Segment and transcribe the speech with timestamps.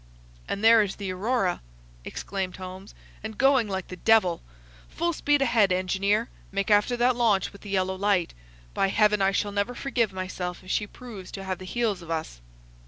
[0.49, 1.61] "And there is the Aurora,"
[2.03, 4.41] exclaimed Holmes, "and going like the devil!
[4.89, 6.27] Full speed ahead, engineer.
[6.51, 8.33] Make after that launch with the yellow light.
[8.73, 12.09] By heaven, I shall never forgive myself if she proves to have the heels of
[12.09, 12.41] us!"